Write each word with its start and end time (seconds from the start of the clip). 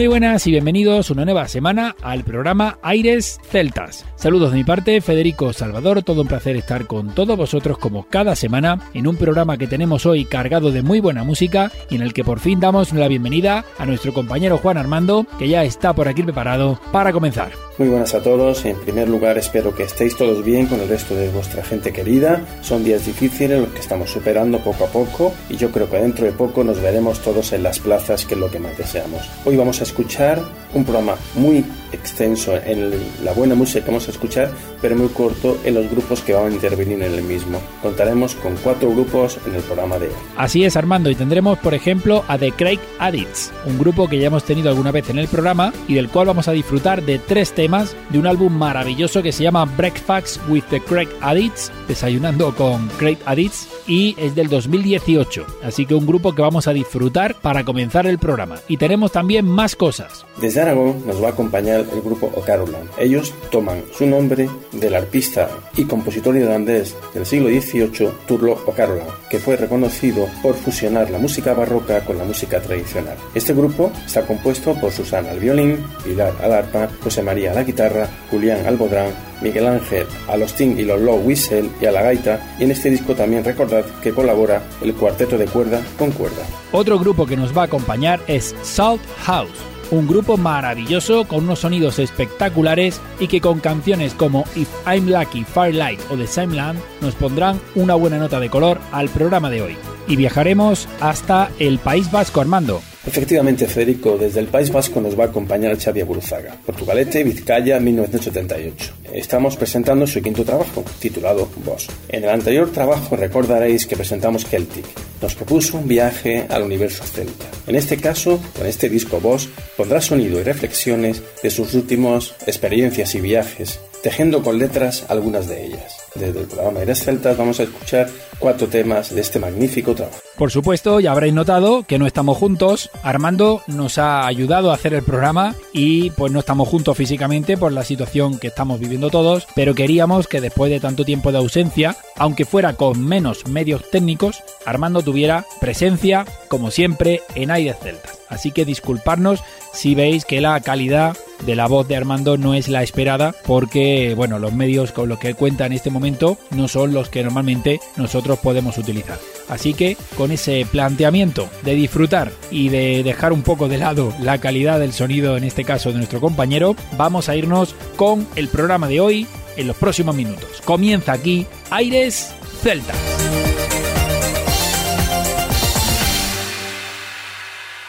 Muy 0.00 0.06
buenas 0.06 0.46
y 0.46 0.50
bienvenidos 0.50 1.10
una 1.10 1.26
nueva 1.26 1.46
semana 1.46 1.94
al 2.00 2.24
programa 2.24 2.78
Aires 2.80 3.38
Celtas. 3.50 4.06
Saludos 4.16 4.50
de 4.50 4.56
mi 4.56 4.64
parte, 4.64 5.02
Federico 5.02 5.52
Salvador, 5.52 6.02
todo 6.02 6.22
un 6.22 6.26
placer 6.26 6.56
estar 6.56 6.86
con 6.86 7.14
todos 7.14 7.36
vosotros 7.36 7.76
como 7.76 8.06
cada 8.08 8.34
semana 8.34 8.80
en 8.94 9.06
un 9.06 9.16
programa 9.16 9.58
que 9.58 9.66
tenemos 9.66 10.06
hoy 10.06 10.24
cargado 10.24 10.72
de 10.72 10.80
muy 10.80 11.00
buena 11.00 11.22
música 11.22 11.70
y 11.90 11.96
en 11.96 12.00
el 12.00 12.14
que 12.14 12.24
por 12.24 12.40
fin 12.40 12.60
damos 12.60 12.94
la 12.94 13.08
bienvenida 13.08 13.66
a 13.76 13.84
nuestro 13.84 14.14
compañero 14.14 14.56
Juan 14.56 14.78
Armando, 14.78 15.26
que 15.38 15.50
ya 15.50 15.64
está 15.64 15.92
por 15.92 16.08
aquí 16.08 16.22
preparado 16.22 16.80
para 16.92 17.12
comenzar. 17.12 17.69
Muy 17.80 17.88
buenas 17.88 18.14
a 18.14 18.20
todos. 18.20 18.66
En 18.66 18.78
primer 18.78 19.08
lugar, 19.08 19.38
espero 19.38 19.74
que 19.74 19.84
estéis 19.84 20.14
todos 20.14 20.44
bien 20.44 20.66
con 20.66 20.80
el 20.80 20.88
resto 20.90 21.14
de 21.14 21.30
vuestra 21.30 21.64
gente 21.64 21.94
querida. 21.94 22.42
Son 22.60 22.84
días 22.84 23.06
difíciles 23.06 23.58
los 23.58 23.70
que 23.70 23.80
estamos 23.80 24.10
superando 24.10 24.58
poco 24.58 24.84
a 24.84 24.88
poco 24.88 25.32
y 25.48 25.56
yo 25.56 25.70
creo 25.70 25.88
que 25.88 25.96
dentro 25.96 26.26
de 26.26 26.32
poco 26.32 26.62
nos 26.62 26.78
veremos 26.78 27.20
todos 27.20 27.54
en 27.54 27.62
las 27.62 27.78
plazas, 27.78 28.26
que 28.26 28.34
es 28.34 28.40
lo 28.40 28.50
que 28.50 28.58
más 28.58 28.76
deseamos. 28.76 29.22
Hoy 29.46 29.56
vamos 29.56 29.80
a 29.80 29.84
escuchar 29.84 30.42
un 30.74 30.84
programa 30.84 31.14
muy 31.36 31.64
extenso 31.90 32.54
en 32.54 32.92
la 33.24 33.32
buena 33.32 33.54
música 33.54 33.80
que 33.80 33.90
vamos 33.90 34.06
a 34.08 34.10
escuchar, 34.10 34.50
pero 34.82 34.94
muy 34.94 35.08
corto 35.08 35.58
en 35.64 35.74
los 35.74 35.90
grupos 35.90 36.20
que 36.20 36.34
van 36.34 36.52
a 36.52 36.54
intervenir 36.54 37.02
en 37.02 37.14
el 37.14 37.22
mismo. 37.22 37.60
Contaremos 37.80 38.34
con 38.34 38.56
cuatro 38.56 38.90
grupos 38.90 39.38
en 39.46 39.54
el 39.54 39.62
programa 39.62 39.98
de 39.98 40.08
hoy. 40.08 40.14
Así 40.36 40.64
es, 40.64 40.76
Armando, 40.76 41.10
y 41.10 41.14
tendremos, 41.14 41.58
por 41.58 41.72
ejemplo, 41.72 42.24
a 42.28 42.36
The 42.36 42.52
Craig 42.52 42.78
Addicts, 42.98 43.52
un 43.64 43.78
grupo 43.78 44.06
que 44.06 44.18
ya 44.18 44.26
hemos 44.26 44.44
tenido 44.44 44.68
alguna 44.68 44.92
vez 44.92 45.08
en 45.08 45.18
el 45.18 45.28
programa 45.28 45.72
y 45.88 45.94
del 45.94 46.10
cual 46.10 46.26
vamos 46.26 46.46
a 46.46 46.52
disfrutar 46.52 47.02
de 47.02 47.18
tres 47.18 47.52
temas 47.52 47.69
de 47.70 48.18
un 48.18 48.26
álbum 48.26 48.52
maravilloso 48.52 49.22
que 49.22 49.30
se 49.30 49.44
llama 49.44 49.64
Breakfast 49.64 50.40
with 50.48 50.64
the 50.70 50.80
Craig 50.80 51.08
Addicts, 51.20 51.70
desayunando 51.86 52.52
con 52.56 52.88
Craig 52.98 53.18
Addicts, 53.26 53.68
y 53.86 54.16
es 54.18 54.34
del 54.34 54.48
2018. 54.48 55.46
Así 55.62 55.86
que 55.86 55.94
un 55.94 56.04
grupo 56.04 56.34
que 56.34 56.42
vamos 56.42 56.66
a 56.66 56.72
disfrutar 56.72 57.36
para 57.36 57.64
comenzar 57.64 58.08
el 58.08 58.18
programa. 58.18 58.58
Y 58.66 58.76
tenemos 58.76 59.12
también 59.12 59.46
más 59.46 59.76
cosas. 59.76 60.26
Desde 60.40 60.62
Aragón 60.62 61.06
nos 61.06 61.22
va 61.22 61.28
a 61.28 61.30
acompañar 61.30 61.86
el 61.92 62.02
grupo 62.02 62.32
O'Carolan. 62.34 62.88
Ellos 62.98 63.32
toman 63.52 63.84
su 63.96 64.04
nombre 64.04 64.50
del 64.72 64.96
arpista 64.96 65.48
y 65.76 65.84
compositor 65.84 66.36
irlandés 66.36 66.96
del 67.14 67.24
siglo 67.24 67.48
XVIII, 67.50 68.10
Turlo 68.26 68.54
O'Carolan, 68.66 69.06
que 69.30 69.38
fue 69.38 69.56
reconocido 69.56 70.28
por 70.42 70.56
fusionar 70.56 71.08
la 71.08 71.18
música 71.18 71.54
barroca 71.54 72.04
con 72.04 72.18
la 72.18 72.24
música 72.24 72.60
tradicional. 72.60 73.16
Este 73.34 73.54
grupo 73.54 73.90
está 74.04 74.26
compuesto 74.26 74.74
por 74.74 74.92
Susana 74.92 75.30
al 75.30 75.38
violín, 75.38 75.78
Pilar 76.04 76.34
al 76.42 76.52
arpa, 76.52 76.88
José 77.02 77.22
María 77.22 77.52
a 77.52 77.54
la 77.54 77.62
guitarra, 77.62 78.08
Julián 78.30 78.66
al 78.66 78.76
bodrán, 78.76 79.12
Miguel 79.40 79.68
Ángel 79.68 80.06
a 80.28 80.36
los 80.36 80.60
y 80.60 80.82
los 80.82 81.00
low 81.00 81.16
whistle 81.16 81.70
y 81.80 81.86
a 81.86 81.92
la 81.92 82.02
gaita, 82.02 82.56
y 82.58 82.64
en 82.64 82.72
este 82.72 82.90
disco 82.90 83.14
también 83.14 83.44
recordad 83.44 83.84
que 84.02 84.12
colabora 84.12 84.62
el 84.82 84.92
cuarteto 84.94 85.38
de 85.38 85.46
cuerda 85.46 85.80
con 85.96 86.10
cuerda. 86.10 86.42
Otro 86.72 86.98
grupo 86.98 87.24
que 87.24 87.36
nos 87.36 87.56
va 87.56 87.62
a 87.62 87.66
acompañar 87.66 88.20
es 88.26 88.54
Salt 88.62 89.00
House 89.20 89.70
un 89.90 90.06
grupo 90.06 90.36
maravilloso 90.36 91.24
con 91.26 91.44
unos 91.44 91.60
sonidos 91.60 91.98
espectaculares 91.98 93.00
y 93.18 93.28
que 93.28 93.40
con 93.40 93.60
canciones 93.60 94.14
como 94.14 94.44
If 94.56 94.68
I'm 94.86 95.08
Lucky, 95.08 95.44
Firelight 95.44 96.00
o 96.10 96.16
The 96.16 96.26
Same 96.26 96.56
Land 96.56 96.80
nos 97.00 97.14
pondrán 97.14 97.60
una 97.74 97.94
buena 97.94 98.18
nota 98.18 98.40
de 98.40 98.50
color 98.50 98.80
al 98.92 99.08
programa 99.08 99.50
de 99.50 99.62
hoy. 99.62 99.76
Y 100.08 100.16
viajaremos 100.16 100.88
hasta 101.00 101.50
el 101.58 101.78
País 101.78 102.10
Vasco 102.10 102.40
Armando, 102.40 102.82
Efectivamente, 103.06 103.66
Federico, 103.66 104.18
desde 104.18 104.40
el 104.40 104.46
País 104.48 104.70
Vasco 104.70 105.00
nos 105.00 105.18
va 105.18 105.24
a 105.24 105.28
acompañar 105.28 105.80
Xavier 105.80 106.04
Buruzaga, 106.04 106.54
Portugalete, 106.66 107.24
Vizcaya, 107.24 107.80
1978. 107.80 108.92
Estamos 109.14 109.56
presentando 109.56 110.06
su 110.06 110.20
quinto 110.20 110.44
trabajo, 110.44 110.84
titulado 110.98 111.48
Voz. 111.64 111.88
En 112.10 112.24
el 112.24 112.30
anterior 112.30 112.70
trabajo 112.70 113.16
recordaréis 113.16 113.86
que 113.86 113.96
presentamos 113.96 114.44
Celtic. 114.44 114.84
Nos 115.22 115.34
propuso 115.34 115.78
un 115.78 115.88
viaje 115.88 116.44
al 116.50 116.62
universo 116.62 117.02
celta. 117.04 117.46
En 117.66 117.74
este 117.74 117.96
caso, 117.96 118.38
con 118.56 118.66
este 118.66 118.90
disco 118.90 119.18
Voz, 119.18 119.48
pondrá 119.78 120.02
sonido 120.02 120.38
y 120.38 120.42
reflexiones 120.42 121.22
de 121.42 121.50
sus 121.50 121.72
últimas 121.72 122.34
experiencias 122.46 123.14
y 123.14 123.20
viajes, 123.22 123.80
tejiendo 124.02 124.42
con 124.42 124.58
letras 124.58 125.04
algunas 125.08 125.48
de 125.48 125.66
ellas. 125.66 125.96
Desde 126.14 126.40
el 126.40 126.46
programa 126.46 126.80
Eres 126.80 127.04
Celtas 127.04 127.36
vamos 127.36 127.60
a 127.60 127.64
escuchar 127.64 128.08
cuatro 128.38 128.66
temas 128.66 129.14
de 129.14 129.20
este 129.20 129.38
magnífico 129.38 129.94
trabajo. 129.94 130.18
Por 130.36 130.50
supuesto, 130.50 131.00
ya 131.00 131.12
habréis 131.12 131.34
notado 131.34 131.82
que 131.82 131.98
no 131.98 132.06
estamos 132.06 132.38
juntos. 132.38 132.90
Armando 133.02 133.62
nos 133.66 133.98
ha 133.98 134.26
ayudado 134.26 134.70
a 134.70 134.74
hacer 134.74 134.94
el 134.94 135.02
programa 135.02 135.54
y 135.72 136.10
pues 136.12 136.32
no 136.32 136.40
estamos 136.40 136.66
juntos 136.66 136.96
físicamente 136.96 137.58
por 137.58 137.72
la 137.72 137.84
situación 137.84 138.38
que 138.38 138.48
estamos 138.48 138.80
viviendo 138.80 139.10
todos, 139.10 139.46
pero 139.54 139.74
queríamos 139.74 140.28
que 140.28 140.40
después 140.40 140.70
de 140.70 140.80
tanto 140.80 141.04
tiempo 141.04 141.30
de 141.30 141.38
ausencia, 141.38 141.96
aunque 142.16 142.46
fuera 142.46 142.72
con 142.72 143.04
menos 143.04 143.46
medios 143.46 143.90
técnicos, 143.90 144.42
Armando 144.64 145.02
tuviera 145.02 145.44
presencia, 145.60 146.24
como 146.48 146.70
siempre, 146.70 147.20
en 147.34 147.50
Aires 147.50 147.76
Celtas. 147.82 148.18
Así 148.30 148.52
que 148.52 148.64
disculparnos 148.64 149.42
si 149.72 149.94
veis 149.94 150.24
que 150.24 150.40
la 150.40 150.60
calidad 150.60 151.16
de 151.46 151.56
la 151.56 151.66
voz 151.66 151.88
de 151.88 151.96
Armando 151.96 152.36
no 152.36 152.54
es 152.54 152.68
la 152.68 152.82
esperada 152.82 153.34
porque 153.46 154.14
bueno 154.14 154.38
los 154.38 154.52
medios 154.52 154.92
con 154.92 155.08
los 155.08 155.18
que 155.18 155.34
cuenta 155.34 155.66
en 155.66 155.72
este 155.72 155.90
momento 155.90 156.38
no 156.50 156.68
son 156.68 156.92
los 156.92 157.08
que 157.08 157.22
normalmente 157.22 157.80
nosotros 157.96 158.38
podemos 158.38 158.78
utilizar. 158.78 159.18
Así 159.48 159.74
que 159.74 159.96
con 160.16 160.30
ese 160.30 160.66
planteamiento 160.70 161.48
de 161.62 161.74
disfrutar 161.74 162.30
y 162.50 162.68
de 162.68 163.02
dejar 163.02 163.32
un 163.32 163.42
poco 163.42 163.68
de 163.68 163.78
lado 163.78 164.12
la 164.20 164.38
calidad 164.38 164.78
del 164.78 164.92
sonido 164.92 165.36
en 165.36 165.44
este 165.44 165.64
caso 165.64 165.90
de 165.90 165.96
nuestro 165.96 166.20
compañero 166.20 166.76
vamos 166.96 167.28
a 167.28 167.36
irnos 167.36 167.74
con 167.96 168.26
el 168.36 168.48
programa 168.48 168.88
de 168.88 169.00
hoy 169.00 169.26
en 169.56 169.66
los 169.66 169.76
próximos 169.76 170.14
minutos. 170.14 170.60
Comienza 170.64 171.12
aquí 171.12 171.46
Aires 171.70 172.34
Celtas 172.62 172.96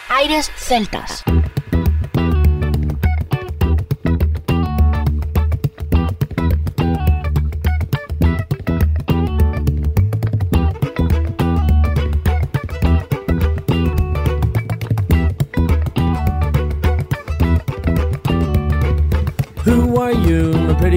Aires 0.10 0.52
Celtas 0.58 1.24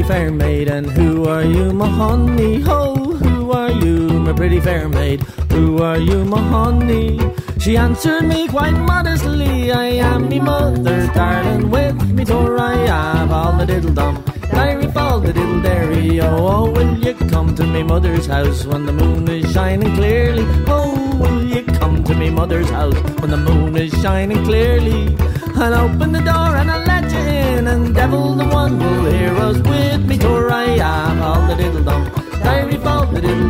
fair 0.07 0.31
maid, 0.31 0.69
and 0.69 0.87
who 0.87 1.27
are 1.27 1.43
you, 1.43 1.73
my 1.73 1.89
honey? 1.89 2.61
Ho, 2.61 2.95
who 2.95 3.51
are 3.53 3.71
you, 3.71 4.09
my 4.21 4.33
pretty 4.33 4.61
fair 4.61 4.89
maid? 4.89 5.23
Who 5.53 5.83
are 5.83 5.99
you, 5.99 6.25
my 6.25 6.41
honey? 6.41 7.19
She 7.59 7.77
answered 7.77 8.25
me 8.25 8.49
quite 8.49 8.73
modestly, 8.73 9.73
I 9.73 9.87
am 10.11 10.29
me 10.29 10.41
mother, 10.41 11.07
darling, 11.15 11.71
with 11.71 12.01
me 12.11 12.25
tour 12.25 12.59
I 12.61 12.77
have 12.87 13.33
all 13.33 13.53
the 13.57 13.67
diddle 13.67 13.95
dum. 13.95 14.23
Diary 14.53 14.91
fall 14.93 15.21
the 15.21 15.33
diddle 15.33 15.63
dairy, 15.63 16.21
oh, 16.21 16.47
oh, 16.47 16.71
will 16.71 16.99
you 16.99 17.15
come 17.29 17.55
to 17.57 17.67
me 17.67 17.83
mother's 17.83 18.27
house 18.27 18.67
when 18.67 18.85
the 18.87 18.93
moon 18.93 19.29
is 19.29 19.51
shining 19.53 19.95
clearly? 19.95 20.45
Oh, 20.67 21.19
will 21.21 21.45
you 21.45 21.65
come 21.81 22.05
to 22.05 22.15
me 22.15 22.31
mother's 22.31 22.71
house 22.71 22.99
when 23.21 23.31
the 23.31 23.39
moon 23.39 23.77
is 23.77 23.93
shining 24.03 24.45
clearly? 24.45 25.17
And 25.57 25.73
open 25.73 26.11
the 26.11 26.21
door 26.21 26.57
and 26.57 26.69
I'll 26.69 26.85
let 26.85 27.11
you 27.13 27.19
in 27.19 27.69
And 27.69 27.95
devil 27.95 28.35
the 28.35 28.45
one 28.45 28.77
will 28.77 29.05
hear 29.11 29.35
us 29.37 29.57
with 29.59 30.05
me 30.05 30.19
tour 30.19 30.51
I 30.51 30.65
am. 30.65 31.23
All 31.23 31.47
the 31.47 31.55
diddle 31.55 31.85
dum 31.85 32.11
Diary 32.43 32.77
fall 32.79 33.07
the 33.07 33.21
diddle 33.21 33.45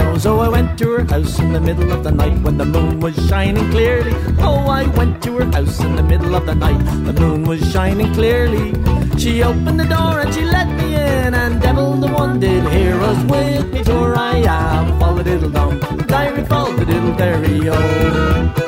oh 0.00 0.18
So 0.18 0.40
I 0.40 0.48
went 0.48 0.78
to 0.78 0.90
her 0.92 1.04
house 1.04 1.38
in 1.38 1.52
the 1.52 1.60
middle 1.60 1.92
of 1.92 2.02
the 2.02 2.10
night 2.10 2.40
When 2.42 2.56
the 2.56 2.64
moon 2.64 2.98
was 2.98 3.14
shining 3.28 3.70
clearly. 3.70 4.14
Oh 4.38 4.66
I 4.68 4.86
went 4.96 5.22
to 5.24 5.36
her 5.38 5.44
house 5.44 5.80
in 5.80 5.96
the 5.96 6.02
middle 6.02 6.34
of 6.34 6.46
the 6.46 6.54
night 6.54 6.82
The 7.04 7.12
moon 7.12 7.44
was 7.44 7.60
shining 7.72 8.12
clearly. 8.14 8.72
She 9.18 9.42
opened 9.42 9.78
the 9.78 9.84
door 9.84 10.20
and 10.20 10.32
she 10.34 10.44
let 10.44 10.68
me 10.78 10.94
in 10.94 11.34
And 11.34 11.60
devil 11.60 11.92
the 11.94 12.08
one 12.08 12.40
did 12.40 12.64
hear 12.72 12.98
us 13.00 13.22
with 13.30 13.72
me 13.72 13.84
tour 13.84 14.16
I 14.16 14.38
am. 14.38 14.98
Fall 14.98 15.14
the 15.14 15.24
diddle 15.24 15.50
dum 15.50 15.78
Diary 16.06 16.44
fall 16.46 16.72
the 16.72 16.86
diddle 16.86 17.14
dairy 17.14 18.63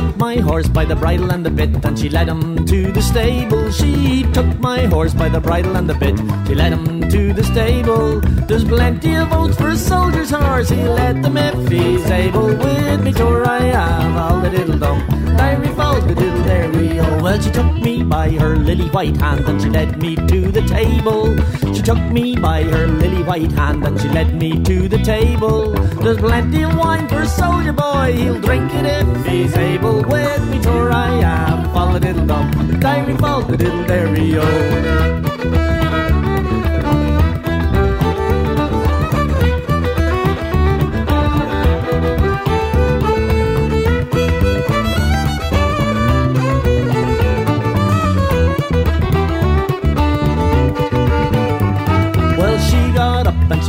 took 0.00 0.09
my 0.20 0.36
horse 0.36 0.68
by 0.68 0.84
the 0.84 0.94
bridle 0.94 1.30
and 1.32 1.44
the 1.46 1.50
bit, 1.50 1.70
and 1.82 1.98
she 1.98 2.10
led 2.10 2.28
him 2.28 2.66
to 2.66 2.92
the 2.92 3.00
stable. 3.00 3.70
She 3.72 4.22
took 4.34 4.60
my 4.60 4.80
horse 4.84 5.14
by 5.14 5.30
the 5.30 5.40
bridle 5.40 5.76
and 5.76 5.88
the 5.88 5.94
bit, 5.94 6.18
she 6.46 6.54
led 6.54 6.74
him 6.74 7.08
to 7.08 7.32
the 7.32 7.42
stable. 7.42 8.20
There's 8.20 8.64
plenty 8.64 9.14
of 9.14 9.32
oats 9.32 9.56
for 9.56 9.68
a 9.68 9.76
soldier's 9.76 10.30
horse. 10.30 10.68
He'll 10.68 10.92
let 10.92 11.22
them 11.22 11.38
if 11.38 11.68
he's 11.70 12.04
able. 12.10 12.48
With 12.48 13.02
me, 13.02 13.12
sure 13.14 13.48
I 13.48 13.60
have 13.60 14.16
all 14.16 14.40
the 14.42 14.50
diddle 14.50 14.78
dum. 14.78 14.98
Diary 15.38 15.68
falls 15.68 16.06
the 16.06 16.14
diddle 16.14 16.44
dairy. 16.44 17.00
Oh, 17.00 17.22
well, 17.22 17.40
she 17.40 17.50
took 17.50 17.72
me 17.76 18.02
by 18.02 18.28
her 18.32 18.56
lily 18.56 18.88
white 18.90 19.16
hand 19.16 19.48
and 19.48 19.60
she 19.62 19.70
led 19.70 20.02
me 20.02 20.16
to 20.16 20.52
the 20.52 20.62
table. 20.62 21.34
She 21.74 21.80
took 21.80 22.02
me 22.12 22.36
by 22.36 22.64
her 22.64 22.86
lily 22.86 23.22
white 23.22 23.52
hand 23.52 23.86
and 23.86 23.98
she 23.98 24.08
led 24.08 24.34
me 24.34 24.62
to 24.64 24.86
the 24.86 24.98
table. 24.98 25.72
There's 26.02 26.18
plenty 26.18 26.62
of 26.62 26.76
wine 26.76 27.08
for 27.08 27.22
a 27.22 27.26
soldier 27.26 27.72
boy. 27.72 28.12
He'll 28.12 28.40
drink 28.40 28.70
it 28.74 28.84
if 28.84 29.26
he's 29.26 29.56
able. 29.56 30.09
With 30.10 30.50
me, 30.50 30.62
sure 30.62 30.92
I 30.92 31.10
am. 31.22 31.72
Fall 31.72 31.88
in 31.88 31.92
love 31.92 32.00
the 32.00 32.00
diddle 32.00 32.26
dum. 32.26 32.80
Diary 32.80 33.16
falls 33.16 33.46
the 33.46 33.56
diddle 33.56 33.84
dairy. 33.86 35.69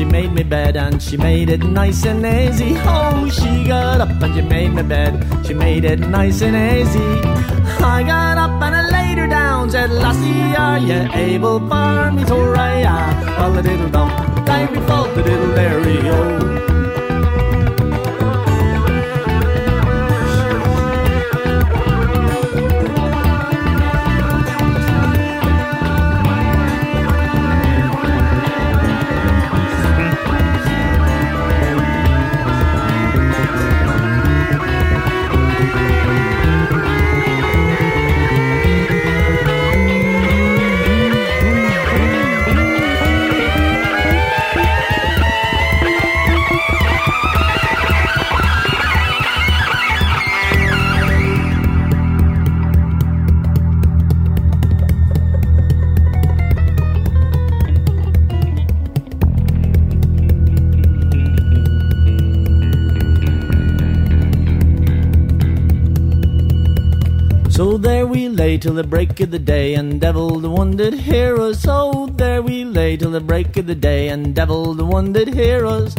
She 0.01 0.05
made 0.05 0.33
me 0.33 0.41
bed 0.41 0.75
and 0.77 0.99
she 0.99 1.15
made 1.15 1.47
it 1.47 1.61
nice 1.61 2.03
and 2.07 2.25
easy. 2.25 2.73
Oh, 2.79 3.29
she 3.29 3.67
got 3.67 4.01
up 4.01 4.09
and 4.09 4.33
she 4.33 4.41
made 4.41 4.73
me 4.73 4.81
bed. 4.81 5.13
She 5.45 5.53
made 5.53 5.85
it 5.85 5.99
nice 5.99 6.41
and 6.41 6.55
easy. 6.55 6.99
I 7.83 8.01
got 8.01 8.39
up 8.39 8.59
and 8.63 8.75
I 8.75 8.89
laid 8.89 9.19
her 9.19 9.27
down. 9.27 9.69
Said, 9.69 9.91
Lassie, 9.91 10.55
are 10.55 10.79
you 10.79 11.07
able 11.13 11.59
for 11.59 12.11
me 12.13 12.23
to 12.25 12.33
ride? 12.33 13.27
Well, 13.37 13.53
the 13.53 13.61
diddle 13.61 13.89
dum, 13.89 14.09
diary 14.43 14.81
fall 14.87 15.05
the 15.13 15.21
diddle 15.21 15.53
dairy, 15.53 16.60
oh. 68.55 68.57
till 68.57 68.73
the 68.73 68.83
break 68.83 69.19
of 69.19 69.31
the 69.31 69.39
day, 69.39 69.75
and 69.75 69.99
devil 70.01 70.39
the 70.39 70.49
one 70.49 70.77
that 70.77 70.93
hear 70.93 71.39
us. 71.39 71.65
Oh, 71.67 72.07
there 72.07 72.41
we 72.41 72.63
lay 72.63 72.97
till 72.97 73.11
the 73.11 73.21
break 73.21 73.57
of 73.57 73.67
the 73.67 73.75
day, 73.75 74.09
and 74.09 74.35
devil 74.35 74.73
the 74.73 74.85
one 74.85 75.13
that 75.13 75.27
hear 75.27 75.65
us. 75.65 75.95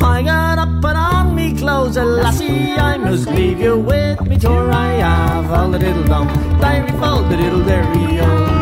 I 0.00 0.22
got 0.22 0.58
up, 0.58 0.82
put 0.82 0.96
on 0.96 1.34
me 1.34 1.56
clothes, 1.56 1.96
a 1.96 2.04
lassie, 2.04 2.72
I 2.72 2.96
must 2.96 3.28
leave 3.28 3.60
you 3.60 3.78
with 3.78 4.20
me, 4.22 4.38
till 4.38 4.70
I 4.70 4.94
have 4.94 5.50
all 5.50 5.70
the 5.70 5.78
diddle 5.78 6.04
dum, 6.04 6.26
diary 6.60 6.90
fall 6.98 7.22
the 7.24 7.36
diddle 7.36 7.64
dairy, 7.64 8.20
oh. 8.20 8.61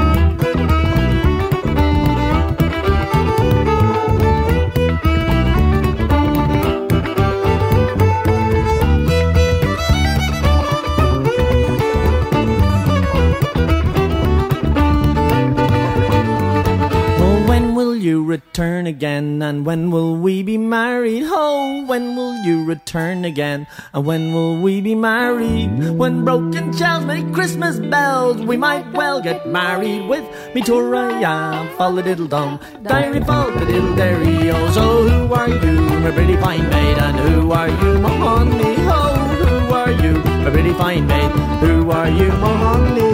Again? 18.90 19.40
And 19.40 19.64
when 19.64 19.90
will 19.90 20.16
we 20.16 20.42
be 20.42 20.58
married? 20.58 21.22
Oh, 21.24 21.86
when 21.86 22.16
will 22.16 22.34
you 22.44 22.66
return 22.66 23.24
again? 23.24 23.66
And 23.94 24.04
when 24.04 24.34
will 24.34 24.60
we 24.60 24.82
be 24.82 24.94
married? 24.94 25.70
When 26.02 26.24
broken 26.24 26.76
shells 26.76 27.06
make 27.06 27.32
Christmas 27.32 27.78
bells, 27.78 28.36
we 28.42 28.56
might 28.58 28.84
well 28.92 29.22
get 29.22 29.48
married 29.48 30.08
with 30.08 30.24
me 30.54 30.60
to 30.62 30.72
Raya, 30.72 31.64
fall 31.76 31.98
a 31.98 32.02
diddle 32.02 32.26
dum, 32.26 32.60
diary 32.82 33.22
fall 33.24 33.50
the 33.52 33.64
diddle 33.64 33.94
dairy. 33.96 34.50
Oh, 34.50 34.70
so 34.76 35.08
who 35.08 35.32
are 35.32 35.48
you, 35.48 35.76
my 36.04 36.10
pretty 36.10 36.36
fine 36.36 36.68
maid? 36.68 36.98
And 36.98 37.16
who 37.24 37.52
are 37.52 37.68
you, 37.68 37.92
my 38.00 38.16
honey? 38.26 38.74
Oh, 38.90 39.14
who 39.40 39.74
are 39.80 39.92
you, 40.02 40.14
my 40.44 40.50
pretty 40.50 40.74
fine 40.74 41.06
maid? 41.06 41.30
Who 41.64 41.90
are 41.90 42.10
you, 42.10 42.28
my 42.44 42.54
honey? 42.64 43.12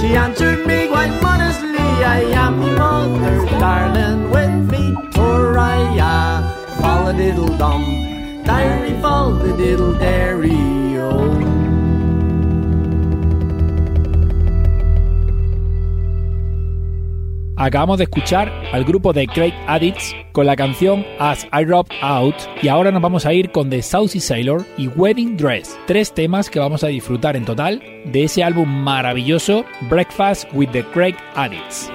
She 0.00 0.16
answered 0.16 0.66
me 0.66 0.88
quite 0.88 1.14
modestly. 1.22 1.71
I 2.02 2.20
am 2.20 2.62
your 2.62 2.78
mother, 2.78 3.46
darling, 3.60 4.30
with 4.30 4.70
me, 4.70 4.94
Toraya, 5.12 6.80
fall 6.80 7.08
a 7.08 7.12
diddle 7.12 7.56
dum, 7.56 8.42
diary, 8.44 9.00
fall 9.00 9.40
a 9.40 9.56
diddle 9.56 9.94
dairy, 9.94 10.50
oh. 10.98 11.51
Acabamos 17.62 17.98
de 17.98 18.04
escuchar 18.04 18.52
al 18.72 18.84
grupo 18.84 19.12
de 19.12 19.24
Great 19.24 19.54
Addicts 19.68 20.16
con 20.32 20.46
la 20.46 20.56
canción 20.56 21.06
As 21.20 21.46
I 21.52 21.64
Rob 21.64 21.86
Out 22.00 22.34
y 22.60 22.66
ahora 22.66 22.90
nos 22.90 23.00
vamos 23.00 23.24
a 23.24 23.32
ir 23.32 23.52
con 23.52 23.70
The 23.70 23.82
Southsea 23.82 24.20
Sailor 24.20 24.66
y 24.76 24.88
Wedding 24.88 25.36
Dress, 25.36 25.78
tres 25.86 26.12
temas 26.12 26.50
que 26.50 26.58
vamos 26.58 26.82
a 26.82 26.88
disfrutar 26.88 27.36
en 27.36 27.44
total 27.44 27.80
de 28.06 28.24
ese 28.24 28.42
álbum 28.42 28.68
maravilloso 28.68 29.64
Breakfast 29.88 30.52
with 30.52 30.70
the 30.72 30.84
Great 30.92 31.14
Addicts. 31.36 31.88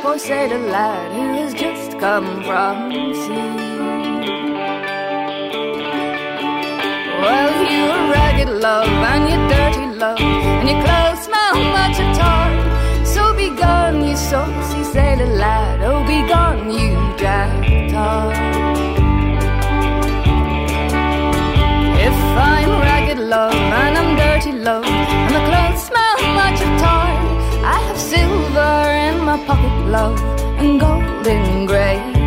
A 0.00 0.02
poor 0.02 0.18
sailor 0.18 0.58
lad 0.70 1.12
who 1.12 1.24
has 1.38 1.52
just 1.54 1.98
come 1.98 2.42
from 2.44 2.90
sea. 3.22 3.50
Well, 7.22 7.54
you 7.72 7.84
ragged 8.12 8.48
love 8.48 8.88
and 9.12 9.24
you 9.30 9.38
dirty 9.54 9.86
love, 9.98 10.20
and 10.20 10.68
your 10.68 10.80
clothes 10.84 11.20
smell 11.26 11.56
much 11.78 11.96
of 12.04 12.10
tar. 12.16 12.48
So 13.04 13.34
be 13.36 13.48
gone, 13.56 14.06
you 14.06 14.16
saucy 14.16 14.84
sailor 14.84 15.32
lad. 15.44 15.80
Oh, 15.82 16.00
be 16.06 16.26
gone, 16.28 16.70
you 16.70 16.79
my 29.30 29.46
pocket, 29.46 29.86
love, 29.86 30.18
and 30.58 30.80
gold 30.80 31.26
in 31.26 32.19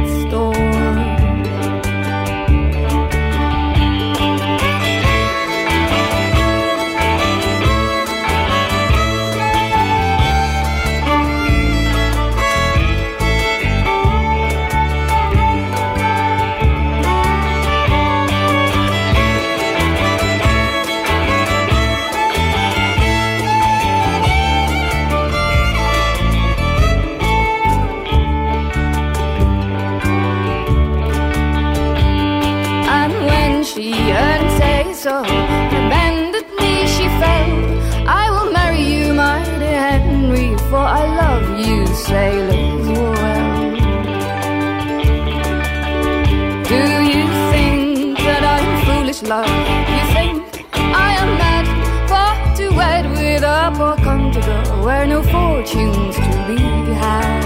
love. 49.34 49.50
You 49.96 50.04
think 50.16 50.66
I 51.06 51.10
am 51.22 51.30
mad, 51.42 51.66
far 52.10 52.34
too 52.58 52.72
wed 52.80 53.06
with 53.18 53.44
a 53.58 53.62
poor 53.78 53.96
country 54.08 54.42
girl 54.50 54.84
where 54.86 55.06
no 55.14 55.20
fortunes 55.34 56.16
to 56.26 56.34
be 56.50 56.62
had. 57.04 57.44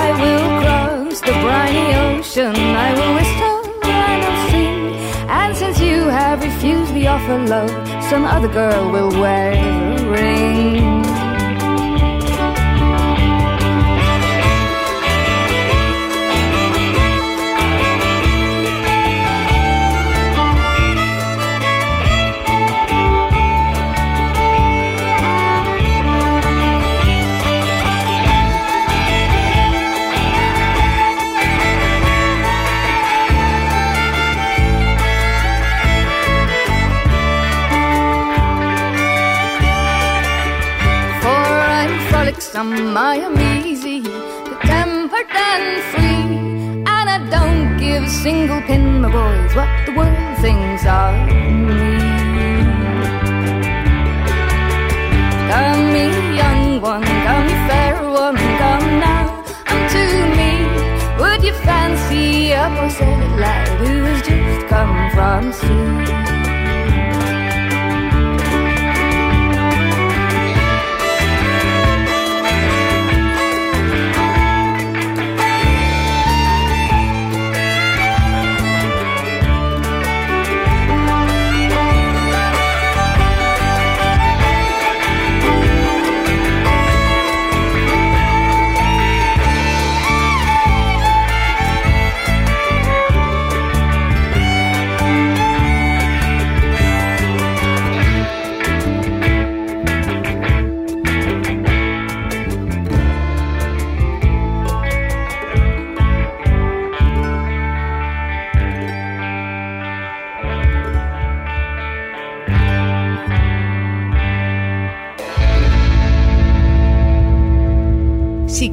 I 0.00 0.04
will 0.22 0.46
cross 0.60 1.20
the 1.28 1.34
briny 1.44 1.88
ocean, 2.06 2.54
I 2.86 2.88
will 2.98 3.12
whistle 3.18 3.60
and 3.84 4.20
I'll 4.28 4.50
sing. 4.50 4.78
And 5.40 5.52
since 5.60 5.78
you 5.80 5.98
have 6.18 6.38
refused 6.48 6.92
the 6.94 7.06
offer, 7.14 7.38
love, 7.54 7.74
some 8.10 8.24
other 8.24 8.52
girl 8.60 8.82
will 8.94 9.12
wear 9.22 9.52
the 9.98 10.08
ring. 10.16 10.95
Frolicsome, 42.66 42.96
I 42.96 43.16
am 43.16 43.66
easy, 43.66 44.02
tempered 44.62 45.30
and 45.30 45.82
free. 45.90 46.82
And 46.86 47.08
I 47.08 47.18
don't 47.30 47.78
give 47.78 48.02
a 48.02 48.08
single 48.08 48.60
pin, 48.62 49.00
my 49.00 49.10
boys, 49.10 49.54
what 49.54 49.68
the 49.86 49.92
world 49.92 50.38
thinks 50.38 50.84
of 50.86 51.14
me. 51.26 51.98
Come 55.50 55.92
me, 55.92 56.36
young 56.36 56.80
one, 56.80 57.02
come 57.02 57.46
me, 57.46 57.52
fair 57.68 58.02
one, 58.02 58.36
come 58.36 59.00
now 59.00 59.44
unto 59.66 60.02
me. 60.36 60.52
Would 61.20 61.42
you 61.42 61.54
fancy 61.64 62.52
a 62.52 62.68
poor 62.76 62.90
sailor 62.90 63.40
lad 63.40 63.68
who 63.78 64.04
has 64.04 64.22
just 64.26 64.66
come 64.68 65.10
from 65.12 65.52
sea? 65.52 66.35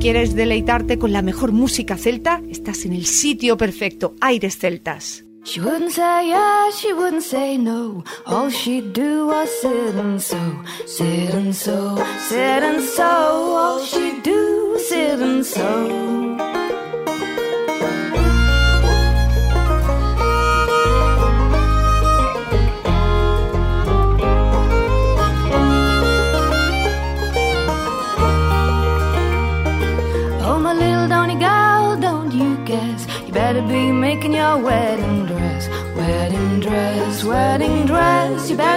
Quieres 0.03 0.35
deleitarte 0.35 0.99
con 0.99 1.13
la 1.13 1.21
mejor 1.21 1.53
música 1.53 1.95
celta, 1.95 2.41
estás 2.49 2.83
en 2.83 2.91
el 2.91 3.05
sitio 3.05 3.55
perfecto, 3.55 4.15
Aires 4.19 4.57
Celtas. 4.57 5.23
She 5.45 5.61
wouldn't 5.61 5.91
say 5.91 6.27
yes, 6.27 6.77
she 6.77 6.91
wouldn't 6.91 7.23
say 7.23 7.57
no. 7.57 8.03
All 8.25 8.49
she'd 8.49 8.91
do 8.91 9.27
was 9.27 9.49
sit 9.61 9.95
and 9.95 10.19
sew, 10.19 10.61
sit 10.85 11.33
and 11.33 11.55
sew, 11.55 11.95
sit 12.27 12.63
and 12.63 12.81
sew. 12.83 13.55
All 13.55 13.79
she'd 13.79 14.21
do 14.23 14.73
was 14.73 14.89
sit 14.89 15.21
and 15.21 15.45
sew. 15.45 16.62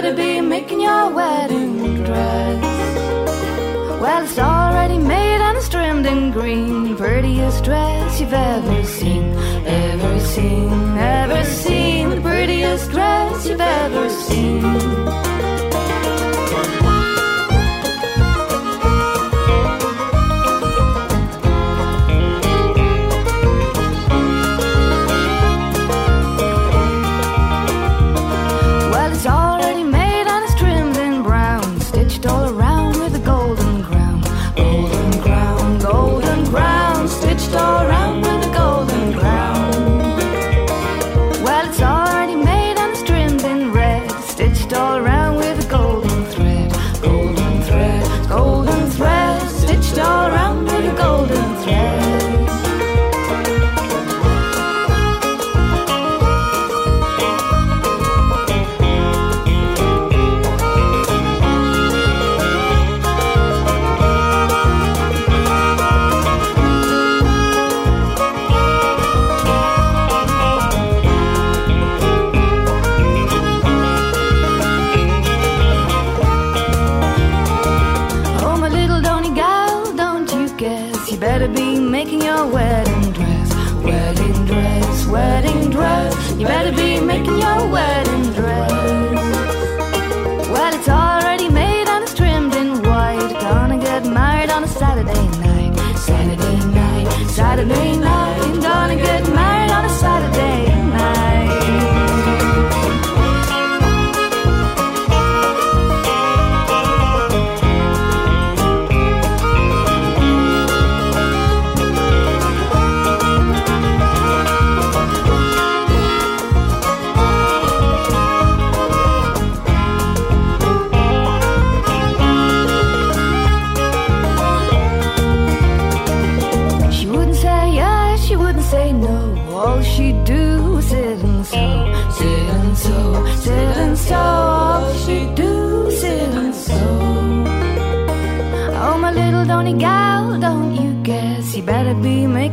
You 0.07 0.13
be 0.13 0.39
making 0.39 0.79
your 0.79 1.09
wedding 1.09 2.01
dress. 2.05 2.63
Well, 3.99 4.23
it's 4.23 4.39
already 4.39 4.97
made 4.97 5.41
and 5.41 5.57
it's 5.57 5.67
trimmed 5.67 6.05
in 6.05 6.31
green. 6.31 6.95
Prettiest 6.95 7.65
dress 7.65 8.21
you've 8.21 8.31
ever 8.31 8.83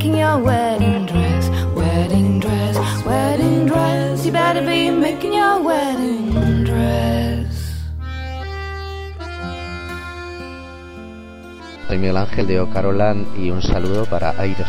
making 0.04 0.20
your 0.20 0.38
wedding 0.38 1.06
dress, 1.06 1.48
wedding 1.74 2.38
dress, 2.38 2.76
wedding 3.06 3.66
dress. 3.66 4.26
You 4.26 4.32
better 4.32 4.60
be 4.60 4.90
making 4.90 5.32
your 5.32 5.62
wedding 5.62 6.64
dress. 6.64 7.80
Soy 11.88 11.96
Miguel 11.96 12.18
Ángel 12.18 12.46
de 12.46 12.60
Ocarolan 12.60 13.26
y 13.38 13.50
un 13.50 13.62
saludo 13.62 14.04
para 14.04 14.38
Aires 14.38 14.68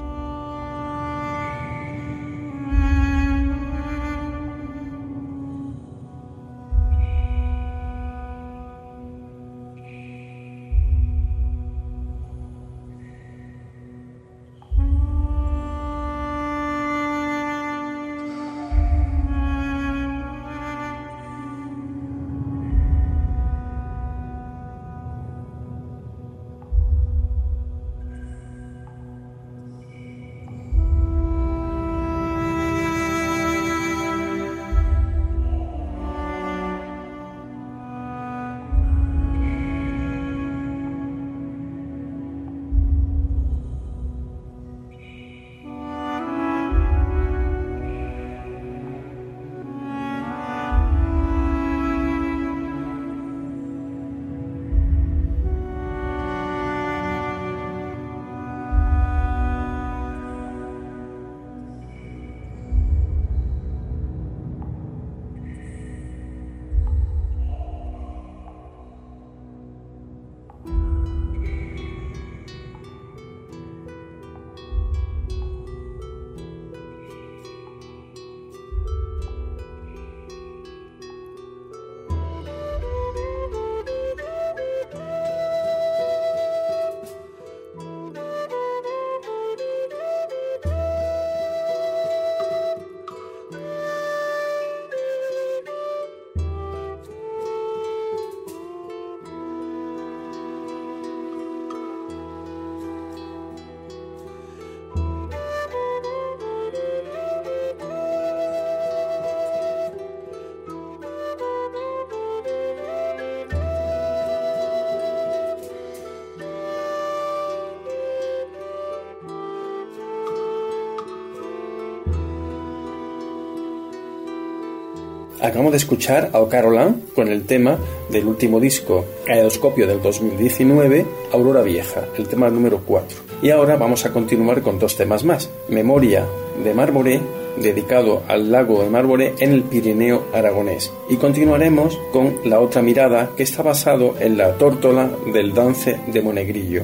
Acabamos 125.41 125.71
de 125.71 125.77
escuchar 125.77 126.29
a 126.33 126.39
O'Carolan 126.39 127.01
con 127.15 127.27
el 127.27 127.45
tema 127.45 127.79
del 128.09 128.27
último 128.27 128.59
disco 128.59 129.05
Aeroscopio 129.27 129.87
del 129.87 129.99
2019, 129.99 131.03
Aurora 131.33 131.63
Vieja, 131.63 132.05
el 132.15 132.27
tema 132.27 132.51
número 132.51 132.83
4. 132.85 133.17
Y 133.41 133.49
ahora 133.49 133.75
vamos 133.75 134.05
a 134.05 134.13
continuar 134.13 134.61
con 134.61 134.77
dos 134.77 134.95
temas 134.95 135.23
más. 135.23 135.49
Memoria 135.67 136.27
de 136.63 136.75
Mármore, 136.75 137.21
dedicado 137.57 138.21
al 138.27 138.51
lago 138.51 138.83
de 138.83 138.91
Mármore 138.91 139.33
en 139.39 139.53
el 139.53 139.63
Pirineo 139.63 140.27
aragonés. 140.31 140.93
Y 141.09 141.15
continuaremos 141.15 141.97
con 142.11 142.37
La 142.45 142.59
otra 142.59 142.83
mirada, 142.83 143.31
que 143.35 143.41
está 143.41 143.63
basado 143.63 144.13
en 144.19 144.37
la 144.37 144.59
tórtola 144.59 145.09
del 145.33 145.55
dance 145.55 145.99
de 146.05 146.21
Monegrillo. 146.21 146.83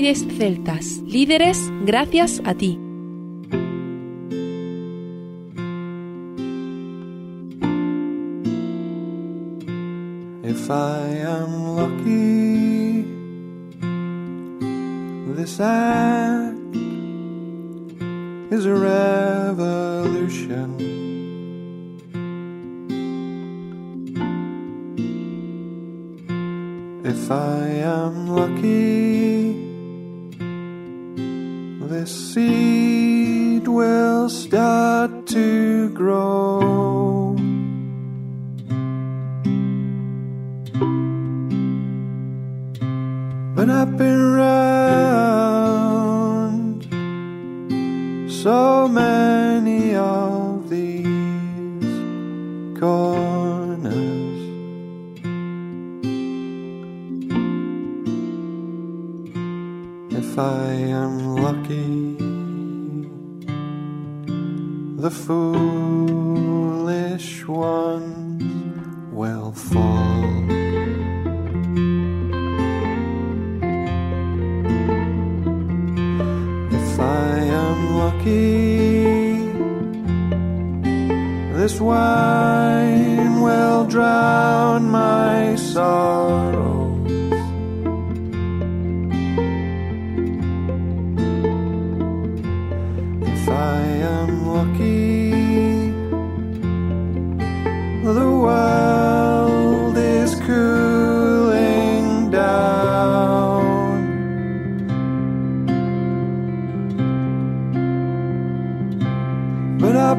Aires 0.00 0.26
celtas, 0.38 1.02
líderes 1.04 1.70
gracias 1.84 2.40
a 2.46 2.54
ti. 2.54 2.78
If 10.42 10.70
I 10.70 11.02
am 11.20 11.76
lucky, 11.76 13.04
this 15.36 15.60
act 15.60 16.56
is 18.50 18.64
a 18.64 18.74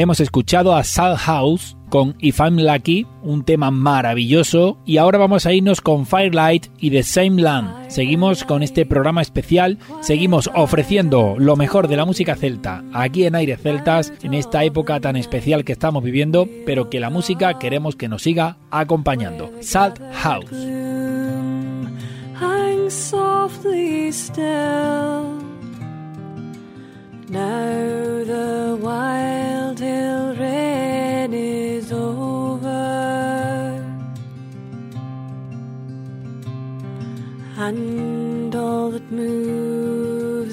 Hemos 0.01 0.19
escuchado 0.19 0.75
a 0.75 0.83
Sal 0.83 1.15
House 1.15 1.77
con 1.89 2.15
If 2.17 2.39
I'm 2.39 2.57
Lucky, 2.57 3.05
un 3.21 3.43
tema 3.43 3.69
maravilloso, 3.69 4.79
y 4.83 4.97
ahora 4.97 5.19
vamos 5.19 5.45
a 5.45 5.53
irnos 5.53 5.79
con 5.79 6.07
Firelight 6.07 6.69
y 6.79 6.89
The 6.89 7.03
Same 7.03 7.39
Land. 7.39 7.91
Seguimos 7.91 8.43
con 8.43 8.63
este 8.63 8.87
programa 8.87 9.21
especial, 9.21 9.77
seguimos 10.01 10.49
ofreciendo 10.55 11.35
lo 11.37 11.55
mejor 11.55 11.87
de 11.87 11.97
la 11.97 12.05
música 12.05 12.35
celta 12.35 12.83
aquí 12.93 13.25
en 13.25 13.35
Aires 13.35 13.61
Celtas, 13.61 14.11
en 14.23 14.33
esta 14.33 14.63
época 14.63 14.99
tan 14.99 15.17
especial 15.17 15.63
que 15.63 15.73
estamos 15.73 16.03
viviendo, 16.03 16.49
pero 16.65 16.89
que 16.89 16.99
la 16.99 17.11
música 17.11 17.59
queremos 17.59 17.95
que 17.95 18.07
nos 18.07 18.23
siga 18.23 18.57
acompañando. 18.71 19.51
Salt 19.59 19.99
House. 20.13 20.49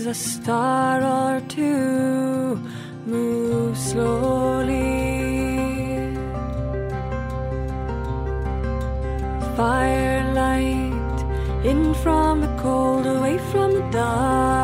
A 0.09 0.15
star 0.15 1.03
or 1.03 1.39
two 1.49 2.59
move 3.05 3.77
slowly. 3.77 4.79
Firelight 9.55 11.19
in 11.63 11.93
from 12.03 12.41
the 12.41 12.57
cold, 12.63 13.07
away 13.07 13.37
from 13.51 13.73
the 13.75 13.87
dark. 13.91 14.58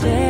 stay. 0.00 0.29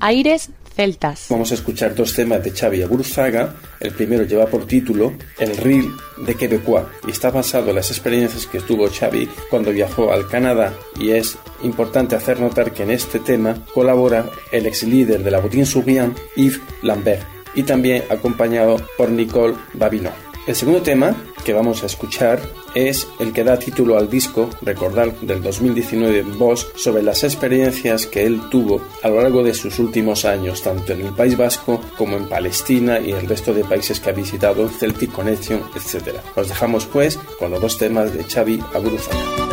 Aires 0.00 0.50
celtas. 0.76 1.26
Vamos 1.30 1.50
a 1.50 1.54
escuchar 1.54 1.94
dos 1.94 2.14
temas 2.14 2.44
de 2.44 2.50
Xavi 2.50 2.82
Aguruzaga. 2.82 3.54
El 3.80 3.92
primero 3.92 4.24
lleva 4.24 4.46
por 4.46 4.66
título 4.66 5.14
El 5.38 5.56
Reel 5.56 5.90
de 6.18 6.34
Quebecois 6.34 6.84
y 7.06 7.10
está 7.10 7.30
basado 7.30 7.70
en 7.70 7.76
las 7.76 7.90
experiencias 7.90 8.46
que 8.46 8.60
tuvo 8.60 8.88
Xavi 8.88 9.28
cuando 9.50 9.72
viajó 9.72 10.12
al 10.12 10.28
Canadá 10.28 10.74
y 11.00 11.10
es 11.10 11.38
importante 11.62 12.14
hacer 12.14 12.40
notar 12.40 12.72
que 12.72 12.82
en 12.82 12.90
este 12.90 13.18
tema 13.18 13.56
colabora 13.72 14.26
el 14.52 14.66
ex 14.66 14.82
líder 14.82 15.24
de 15.24 15.30
la 15.30 15.40
Boutin 15.40 15.66
Souriant, 15.66 16.16
Yves 16.36 16.60
Lambert, 16.82 17.26
y 17.54 17.62
también 17.62 18.04
acompañado 18.10 18.76
por 18.98 19.10
Nicole 19.10 19.54
Babineau. 19.72 20.25
El 20.46 20.54
segundo 20.54 20.80
tema 20.80 21.16
que 21.44 21.52
vamos 21.52 21.82
a 21.82 21.86
escuchar 21.86 22.40
es 22.74 23.08
el 23.18 23.32
que 23.32 23.42
da 23.42 23.58
título 23.58 23.98
al 23.98 24.08
disco, 24.08 24.48
recordar, 24.62 25.12
del 25.20 25.42
2019 25.42 26.22
Voz, 26.38 26.70
sobre 26.76 27.02
las 27.02 27.24
experiencias 27.24 28.06
que 28.06 28.24
él 28.24 28.40
tuvo 28.48 28.80
a 29.02 29.08
lo 29.08 29.20
largo 29.20 29.42
de 29.42 29.54
sus 29.54 29.80
últimos 29.80 30.24
años, 30.24 30.62
tanto 30.62 30.92
en 30.92 31.06
el 31.06 31.12
País 31.12 31.36
Vasco 31.36 31.80
como 31.98 32.16
en 32.16 32.28
Palestina 32.28 33.00
y 33.00 33.10
el 33.10 33.28
resto 33.28 33.52
de 33.52 33.64
países 33.64 33.98
que 33.98 34.10
ha 34.10 34.12
visitado, 34.12 34.68
Celtic 34.68 35.10
Connection, 35.10 35.62
etc. 35.74 36.18
Os 36.36 36.48
dejamos 36.48 36.86
pues 36.86 37.18
con 37.38 37.50
los 37.50 37.60
dos 37.60 37.76
temas 37.76 38.14
de 38.14 38.22
Xavi 38.22 38.60
Aguruzaga. 38.72 39.45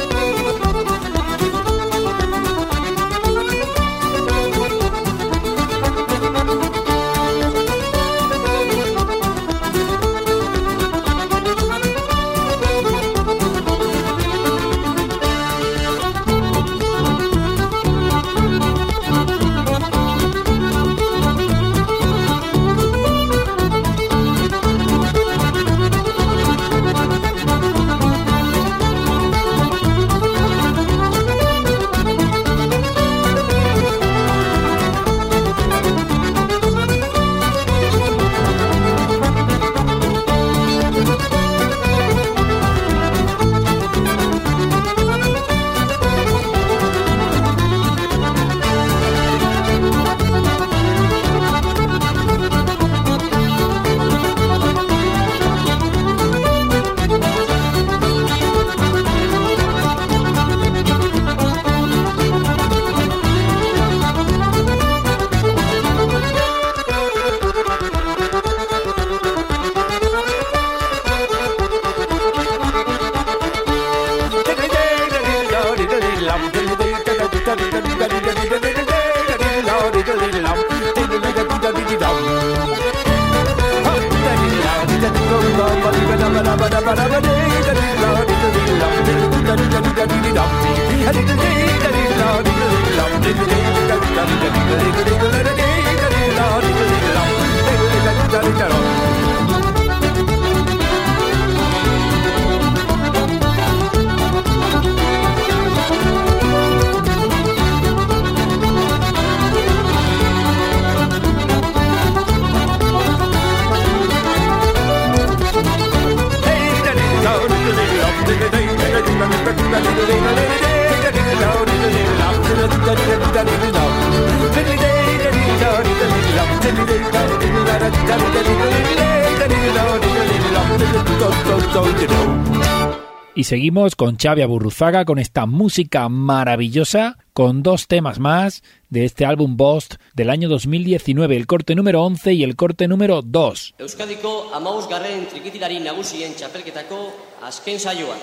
Seguimos 133.44 133.96
con 133.96 134.18
Xavi 134.18 134.42
Aburruzaga 134.42 135.06
con 135.06 135.20
esta 135.20 135.46
música 135.46 136.08
maravillosa 136.10 137.18
con 137.34 137.64
dos 137.64 137.88
temas 137.88 138.20
más 138.20 138.64
de 138.90 139.06
este 139.06 139.26
álbum 139.26 139.58
Bost 139.58 139.96
del 140.14 140.30
año 140.30 140.50
2019, 140.50 141.36
el 141.36 141.48
corte 141.48 141.76
número 141.76 142.04
11 142.04 142.34
y 142.34 142.44
el 142.44 142.56
corte 142.56 142.88
número 142.88 143.22
2. 143.22 143.76
Euskadiko 143.80 144.52
amaus 144.54 144.88
garren 144.88 145.28
trikitilari 145.28 145.80
nagusien 145.80 146.36
txapelketako 146.36 147.14
azken 147.42 147.80
saioa. 147.80 148.18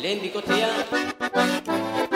Lehen 0.00 0.22
bikotea... 0.22 2.15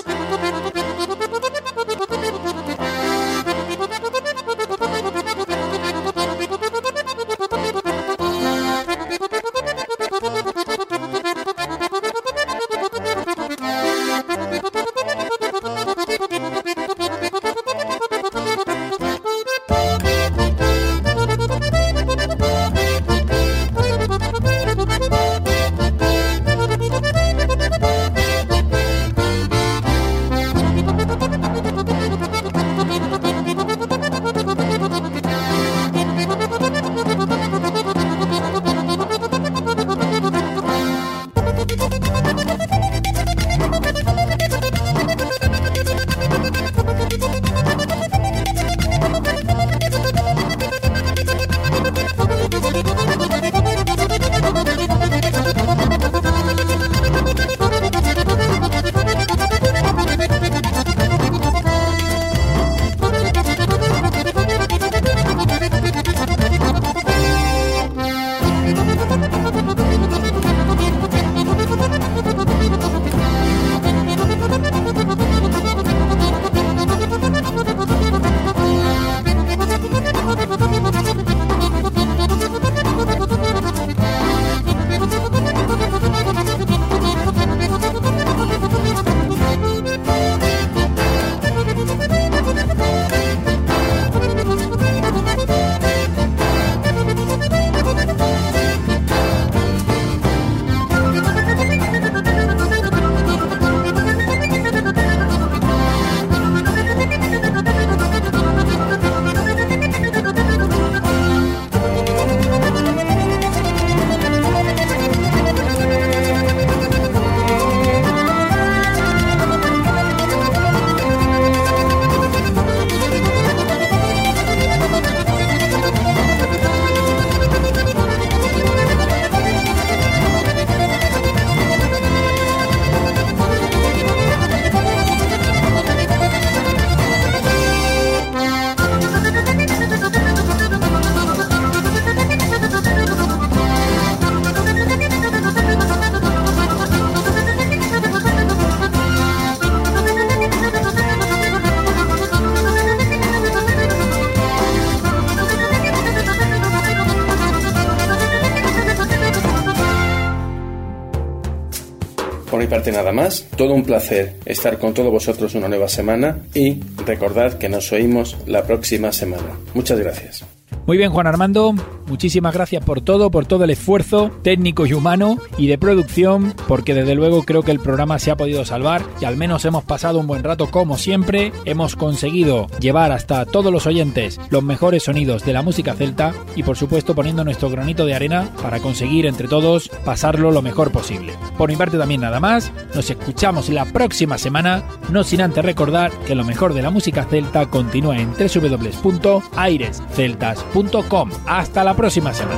Parte 162.71 162.93
nada 162.93 163.11
más, 163.11 163.49
todo 163.57 163.73
un 163.73 163.83
placer 163.83 164.37
estar 164.45 164.79
con 164.79 164.93
todos 164.93 165.11
vosotros 165.11 165.55
una 165.55 165.67
nueva 165.67 165.89
semana 165.89 166.37
y 166.53 166.79
recordad 167.05 167.57
que 167.57 167.67
nos 167.67 167.91
oímos 167.91 168.37
la 168.47 168.63
próxima 168.63 169.11
semana. 169.11 169.57
Muchas 169.73 169.99
gracias. 169.99 170.45
Muy 170.87 170.95
bien, 170.95 171.11
Juan 171.11 171.27
Armando, 171.27 171.75
muchísimas 172.11 172.53
gracias 172.53 172.83
por 172.83 172.99
todo, 172.99 173.31
por 173.31 173.45
todo 173.45 173.63
el 173.63 173.69
esfuerzo 173.69 174.31
técnico 174.43 174.85
y 174.85 174.91
humano 174.91 175.37
y 175.57 175.67
de 175.67 175.77
producción, 175.77 176.53
porque 176.67 176.93
desde 176.93 177.15
luego 177.15 177.43
creo 177.43 177.63
que 177.63 177.71
el 177.71 177.79
programa 177.79 178.19
se 178.19 178.31
ha 178.31 178.35
podido 178.35 178.65
salvar 178.65 179.01
y 179.21 179.25
al 179.25 179.37
menos 179.37 179.63
hemos 179.63 179.85
pasado 179.85 180.19
un 180.19 180.27
buen 180.27 180.43
rato 180.43 180.69
como 180.69 180.97
siempre, 180.97 181.53
hemos 181.63 181.95
conseguido 181.95 182.67
llevar 182.81 183.13
hasta 183.13 183.45
todos 183.45 183.71
los 183.71 183.87
oyentes 183.87 184.41
los 184.49 184.61
mejores 184.61 185.03
sonidos 185.03 185.45
de 185.45 185.53
la 185.53 185.61
música 185.61 185.93
celta 185.93 186.33
y 186.53 186.63
por 186.63 186.75
supuesto 186.75 187.15
poniendo 187.15 187.45
nuestro 187.45 187.69
granito 187.69 188.05
de 188.05 188.13
arena 188.13 188.49
para 188.61 188.81
conseguir 188.81 189.25
entre 189.25 189.47
todos 189.47 189.89
pasarlo 190.03 190.51
lo 190.51 190.61
mejor 190.61 190.91
posible. 190.91 191.31
Por 191.57 191.69
mi 191.69 191.77
parte 191.77 191.97
también 191.97 192.19
nada 192.19 192.41
más, 192.41 192.73
nos 192.93 193.09
escuchamos 193.09 193.69
la 193.69 193.85
próxima 193.85 194.37
semana, 194.37 194.83
no 195.09 195.23
sin 195.23 195.39
antes 195.39 195.63
recordar 195.63 196.11
que 196.27 196.35
lo 196.35 196.43
mejor 196.43 196.73
de 196.73 196.81
la 196.81 196.89
música 196.89 197.23
celta 197.23 197.69
continúa 197.69 198.17
en 198.17 198.33
www.airesceltas.com. 198.33 201.29
Hasta 201.45 201.85
la 201.85 201.93
próxima 201.93 202.00
semana. 202.09 202.57